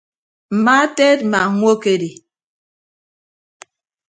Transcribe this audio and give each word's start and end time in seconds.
Mma 0.55 0.77
teedma 0.95 1.41
ñwokedi. 1.57 2.09